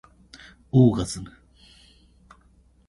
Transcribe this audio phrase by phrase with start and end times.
[0.71, 1.31] オーガズム